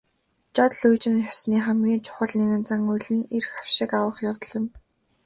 Жод 0.55 0.71
лүйжин 0.81 1.15
ёсны 1.31 1.57
хамгийн 1.65 2.01
чухал 2.05 2.31
нэгэн 2.39 2.63
зан 2.69 2.81
үйл 2.91 3.07
нь 3.17 3.27
эрх 3.37 3.51
авшиг 3.61 3.91
авах 3.99 4.17
явдал 4.29 4.53
юм. 4.59 4.65